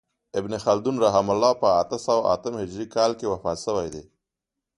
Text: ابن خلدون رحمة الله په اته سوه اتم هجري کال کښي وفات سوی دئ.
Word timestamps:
ابن 0.39 0.53
خلدون 0.63 0.95
رحمة 1.05 1.31
الله 1.35 1.53
په 1.61 1.67
اته 1.81 1.97
سوه 2.05 2.21
اتم 2.33 2.53
هجري 2.61 2.85
کال 2.95 3.11
کښي 3.19 3.27
وفات 3.29 3.57
سوی 3.65 3.87
دئ. 3.93 4.03